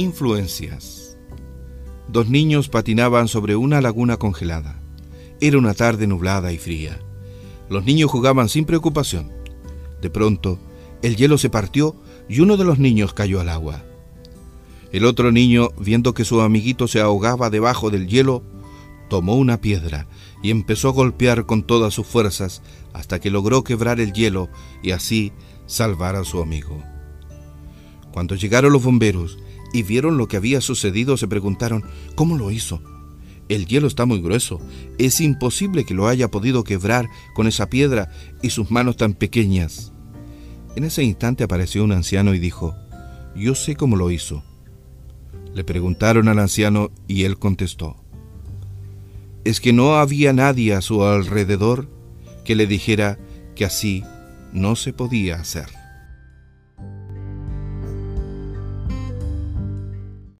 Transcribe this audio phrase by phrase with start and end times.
[0.00, 1.18] Influencias.
[2.08, 4.80] Dos niños patinaban sobre una laguna congelada.
[5.42, 6.98] Era una tarde nublada y fría.
[7.68, 9.30] Los niños jugaban sin preocupación.
[10.00, 10.58] De pronto,
[11.02, 11.94] el hielo se partió
[12.30, 13.84] y uno de los niños cayó al agua.
[14.90, 18.42] El otro niño, viendo que su amiguito se ahogaba debajo del hielo,
[19.10, 20.06] tomó una piedra
[20.42, 22.62] y empezó a golpear con todas sus fuerzas
[22.94, 24.48] hasta que logró quebrar el hielo
[24.82, 25.34] y así
[25.66, 26.82] salvar a su amigo.
[28.12, 29.36] Cuando llegaron los bomberos
[29.72, 31.84] y vieron lo que había sucedido, se preguntaron,
[32.14, 32.82] ¿cómo lo hizo?
[33.48, 34.60] El hielo está muy grueso.
[34.98, 38.12] Es imposible que lo haya podido quebrar con esa piedra
[38.42, 39.92] y sus manos tan pequeñas.
[40.76, 42.76] En ese instante apareció un anciano y dijo,
[43.34, 44.44] Yo sé cómo lo hizo.
[45.52, 47.96] Le preguntaron al anciano y él contestó,
[49.44, 51.88] Es que no había nadie a su alrededor
[52.44, 53.18] que le dijera
[53.56, 54.04] que así
[54.52, 55.66] no se podía hacer.